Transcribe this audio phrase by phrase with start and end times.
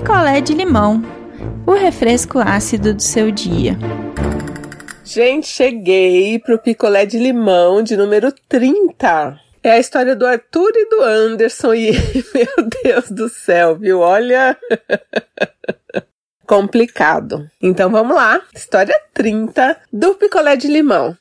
[0.00, 1.02] picolé de limão,
[1.66, 3.76] o refresco ácido do seu dia.
[5.02, 9.40] Gente, cheguei pro picolé de limão de número 30.
[9.60, 11.90] É a história do Arthur e do Anderson e
[12.32, 13.98] meu Deus do céu, viu?
[13.98, 14.56] Olha
[16.46, 17.50] complicado.
[17.60, 21.16] Então vamos lá, história 30 do picolé de limão.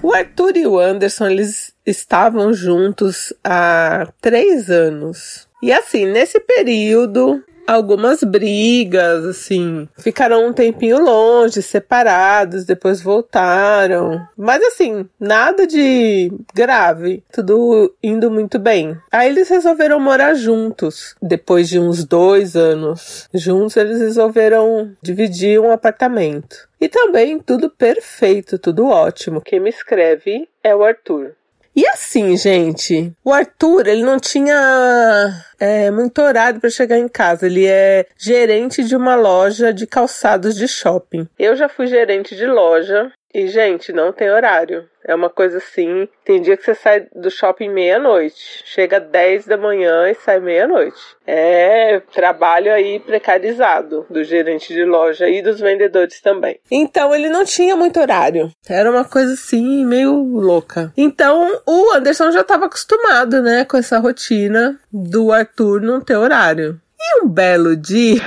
[0.00, 5.45] O Arthur e o Anderson, eles estavam juntos há três anos.
[5.62, 9.88] E assim, nesse período, algumas brigas, assim.
[9.98, 14.20] Ficaram um tempinho longe, separados, depois voltaram.
[14.36, 17.24] Mas assim, nada de grave.
[17.32, 18.96] Tudo indo muito bem.
[19.10, 21.16] Aí eles resolveram morar juntos.
[21.20, 26.68] Depois de uns dois anos juntos, eles resolveram dividir um apartamento.
[26.80, 29.40] E também tudo perfeito, tudo ótimo.
[29.40, 31.34] Quem me escreve é o Arthur.
[31.76, 37.44] E assim, gente, o Arthur, ele não tinha é, muito horário para chegar em casa.
[37.44, 41.28] Ele é gerente de uma loja de calçados de shopping.
[41.38, 44.88] Eu já fui gerente de loja e, gente, não tem horário.
[45.04, 46.08] É uma coisa assim.
[46.24, 50.98] Tem dia que você sai do shopping meia-noite, chega 10 da manhã e sai meia-noite.
[51.26, 56.58] É trabalho aí precarizado do gerente de loja e dos vendedores também.
[56.70, 58.50] Então ele não tinha muito horário.
[58.66, 60.90] Era uma coisa assim, meio louca.
[60.96, 66.80] Então o Anderson já estava acostumado, né, com essa rotina do Arthur não ter horário.
[66.98, 68.22] E um belo dia.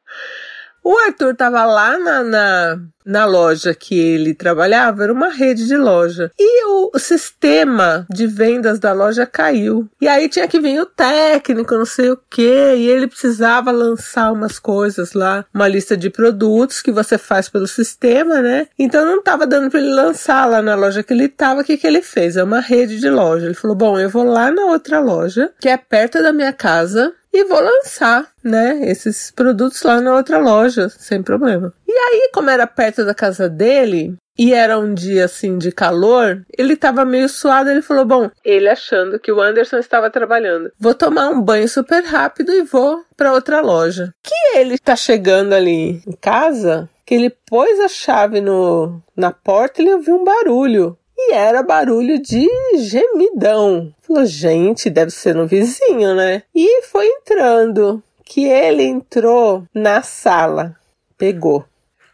[0.85, 5.75] O Arthur estava lá na, na, na, loja que ele trabalhava, era uma rede de
[5.75, 6.31] loja.
[6.37, 9.89] E o, o, sistema de vendas da loja caiu.
[9.99, 14.31] E aí tinha que vir o técnico, não sei o que, e ele precisava lançar
[14.31, 18.67] umas coisas lá, uma lista de produtos que você faz pelo sistema, né?
[18.77, 21.61] Então não estava dando para ele lançar lá na loja que ele estava.
[21.61, 22.37] O que, que ele fez?
[22.37, 23.47] É uma rede de loja.
[23.47, 27.11] Ele falou: Bom, eu vou lá na outra loja, que é perto da minha casa,
[27.35, 31.73] e vou lançar, né, esses produtos lá na outra loja, sem problema.
[31.87, 36.45] E aí, como era perto da casa dele, e era um dia assim de calor,
[36.57, 40.71] ele tava meio suado, ele falou: "Bom, ele achando que o Anderson estava trabalhando.
[40.77, 44.11] Vou tomar um banho super rápido e vou para outra loja".
[44.21, 49.81] Que ele tá chegando ali em casa, que ele pôs a chave no na porta,
[49.81, 52.47] ele ouviu um barulho e era barulho de
[52.77, 53.93] gemidão.
[54.05, 56.43] Falou, gente, deve ser no vizinho, né?
[56.53, 58.03] E foi entrando.
[58.27, 60.75] Que ele entrou na sala,
[61.15, 61.63] pegou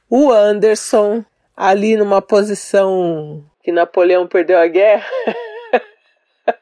[0.09, 1.23] o Anderson
[1.55, 5.09] ali numa posição que Napoleão perdeu a guerra.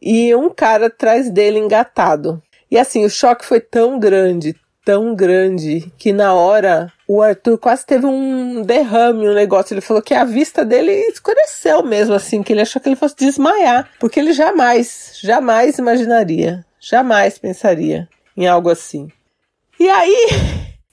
[0.00, 2.42] e um cara atrás dele engatado.
[2.70, 4.54] E assim, o choque foi tão grande,
[4.84, 9.74] tão grande, que na hora o Arthur quase teve um derrame, um negócio.
[9.74, 13.16] Ele falou que a vista dele escureceu mesmo, assim, que ele achou que ele fosse
[13.16, 19.08] desmaiar, porque ele jamais, jamais imaginaria, jamais pensaria em algo assim.
[19.78, 20.28] E aí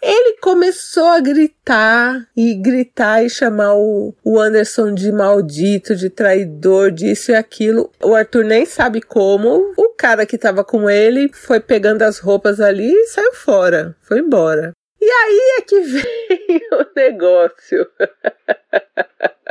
[0.02, 7.32] ele começou a gritar e gritar e chamar o, Anderson de maldito, de traidor, disso
[7.32, 7.92] e aquilo.
[8.02, 9.74] O Arthur nem sabe como.
[9.78, 14.20] O cara que tava com ele foi pegando as roupas ali e saiu fora, foi
[14.20, 14.72] embora.
[15.02, 17.88] E aí é que vem o negócio.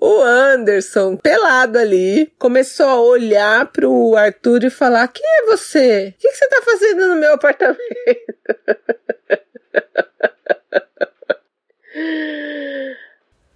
[0.00, 6.14] O Anderson, pelado ali, começou a olhar pro Arthur e falar: Quem é você?
[6.16, 7.78] O que, que você tá fazendo no meu apartamento?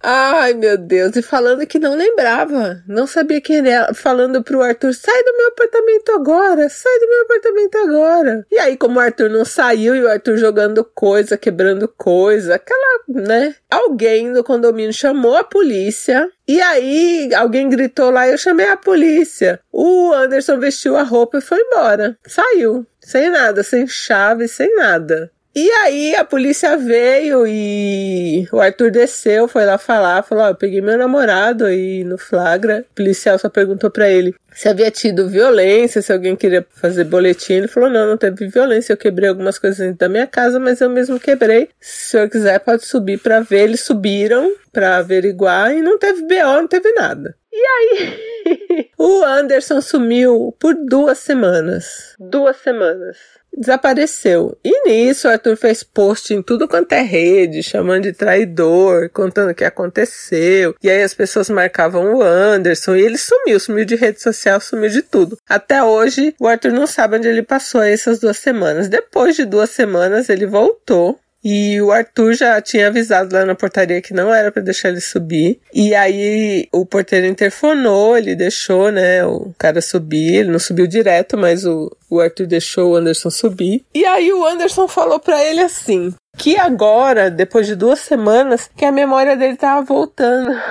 [0.09, 1.17] Ai, meu Deus.
[1.17, 3.93] E falando que não lembrava, não sabia quem era.
[3.93, 8.47] Falando pro Arthur: sai do meu apartamento agora, sai do meu apartamento agora.
[8.49, 13.01] E aí, como o Arthur não saiu e o Arthur jogando coisa, quebrando coisa, aquela,
[13.09, 13.53] né?
[13.69, 16.31] Alguém no condomínio chamou a polícia.
[16.47, 19.59] E aí, alguém gritou lá, eu chamei a polícia.
[19.69, 22.17] O Anderson vestiu a roupa e foi embora.
[22.25, 22.87] Saiu.
[23.01, 25.29] Sem nada, sem chave, sem nada.
[25.59, 30.51] E aí a polícia veio e o Arthur desceu, foi lá falar, falou: Ó, oh,
[30.51, 32.85] eu peguei meu namorado aí no flagra.
[32.91, 37.53] O policial só perguntou para ele se havia tido violência, se alguém queria fazer boletim.
[37.53, 38.93] Ele falou: não, não teve violência.
[38.93, 41.69] Eu quebrei algumas coisas dentro da minha casa, mas eu mesmo quebrei.
[41.79, 43.65] Se o senhor quiser, pode subir para ver.
[43.65, 47.35] Eles subiram para averiguar e não teve BO, não teve nada.
[47.51, 48.19] E aí?
[48.97, 52.15] o Anderson sumiu por duas semanas.
[52.19, 53.17] Duas semanas
[53.57, 54.57] desapareceu.
[54.63, 59.51] E nisso, o Arthur fez post em tudo quanto é rede, chamando de traidor, contando
[59.51, 60.75] o que aconteceu.
[60.81, 64.89] E aí as pessoas marcavam o Anderson e ele sumiu, sumiu de rede social, sumiu
[64.89, 65.37] de tudo.
[65.49, 68.87] Até hoje, o Arthur não sabe onde ele passou essas duas semanas.
[68.87, 74.01] Depois de duas semanas, ele voltou E o Arthur já tinha avisado lá na portaria
[74.01, 75.61] que não era para deixar ele subir.
[75.73, 80.35] E aí o porteiro interfonou, ele deixou, né, o cara subir.
[80.35, 83.85] Ele não subiu direto, mas o, o Arthur deixou o Anderson subir.
[83.95, 88.83] E aí o Anderson falou para ele assim: que agora, depois de duas semanas, que
[88.83, 90.51] a memória dele tava voltando.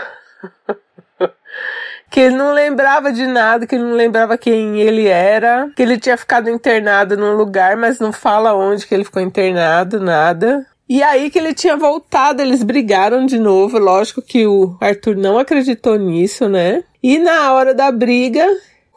[2.10, 5.98] que ele não lembrava de nada, que ele não lembrava quem ele era, que ele
[5.98, 10.66] tinha ficado internado num lugar, mas não fala onde que ele ficou internado, nada.
[10.88, 13.78] E aí que ele tinha voltado, eles brigaram de novo.
[13.78, 16.84] Lógico que o Arthur não acreditou nisso, né?
[17.02, 18.46] E na hora da briga,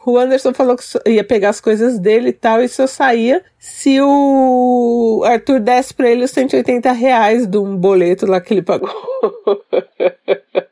[0.06, 4.00] o Anderson falou que ia pegar as coisas dele e tal, e só saía se
[4.00, 8.88] o Arthur desse pra ele os 180 reais de um boleto lá que ele pagou.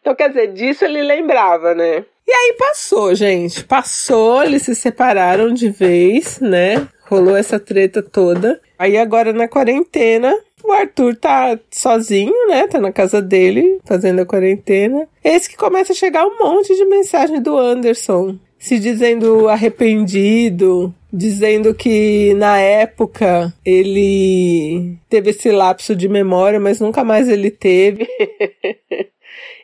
[0.00, 2.04] Então, quer dizer, disso ele lembrava, né?
[2.26, 3.64] E aí passou, gente.
[3.64, 6.86] Passou, eles se separaram de vez, né?
[7.06, 8.60] Rolou essa treta toda.
[8.78, 10.32] Aí agora na quarentena,
[10.64, 12.68] o Arthur tá sozinho, né?
[12.68, 15.08] Tá na casa dele, fazendo a quarentena.
[15.24, 18.38] Esse que começa a chegar um monte de mensagem do Anderson.
[18.58, 27.02] Se dizendo arrependido, dizendo que na época ele teve esse lapso de memória, mas nunca
[27.02, 28.06] mais ele teve.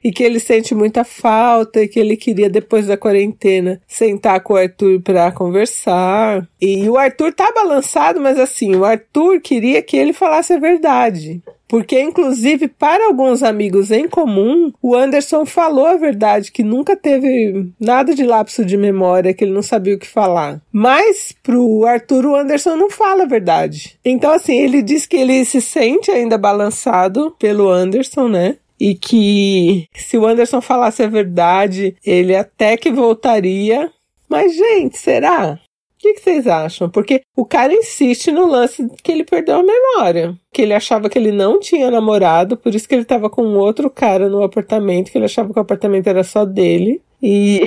[0.06, 4.54] e que ele sente muita falta e que ele queria depois da quarentena sentar com
[4.54, 6.46] o Arthur para conversar.
[6.60, 11.42] E o Arthur tá balançado, mas assim, o Arthur queria que ele falasse a verdade.
[11.66, 17.68] Porque, inclusive, para alguns amigos em comum, o Anderson falou a verdade, que nunca teve
[17.80, 20.60] nada de lapso de memória, que ele não sabia o que falar.
[20.70, 23.98] Mas, pro Arthur, o Anderson não fala a verdade.
[24.04, 28.56] Então, assim, ele diz que ele se sente ainda balançado pelo Anderson, né?
[28.78, 33.90] E que se o Anderson falasse a verdade, ele até que voltaria.
[34.28, 35.58] Mas, gente, será?
[35.96, 36.90] O que, vocês acham?
[36.90, 40.36] Porque o cara insiste no lance que ele perdeu a memória.
[40.52, 43.88] Que ele achava que ele não tinha namorado, por isso que ele estava com outro
[43.88, 47.00] cara no apartamento, que ele achava que o apartamento era só dele.
[47.22, 47.62] E.